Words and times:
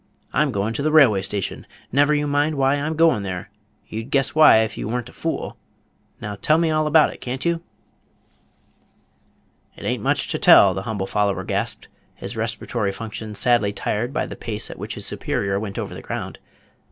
I'm 0.33 0.51
goin' 0.51 0.73
to 0.73 0.81
the 0.81 0.91
railway 0.91 1.21
station. 1.21 1.67
Never 1.91 2.15
you 2.15 2.25
mind 2.25 2.55
why 2.55 2.73
I'm 2.73 2.95
goin' 2.95 3.21
there. 3.21 3.51
You'd 3.87 4.09
guess 4.09 4.33
why 4.33 4.57
if 4.63 4.75
you 4.75 4.87
were 4.87 4.99
n't 5.01 5.09
a 5.09 5.13
fool. 5.13 5.57
Now 6.19 6.33
tell 6.41 6.57
me 6.57 6.71
all 6.71 6.87
about 6.87 7.13
it, 7.13 7.21
can't 7.21 7.45
you?" 7.45 7.61
"It 9.77 9.83
a'n't 9.85 10.01
much 10.01 10.27
to 10.29 10.39
tell," 10.39 10.73
the 10.73 10.81
humble 10.89 11.05
follower 11.05 11.43
gasped, 11.43 11.87
his 12.15 12.35
respiratory 12.35 12.91
functions 12.91 13.37
sadly 13.37 13.71
tried 13.73 14.11
by 14.11 14.25
the 14.25 14.35
pace 14.35 14.71
at 14.71 14.79
which 14.79 14.95
his 14.95 15.05
superior 15.05 15.59
went 15.59 15.77
over 15.77 15.93
the 15.93 16.01
ground. 16.01 16.39